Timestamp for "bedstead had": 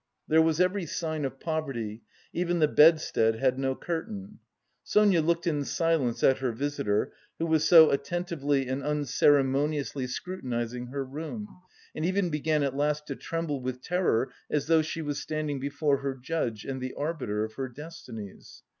2.67-3.59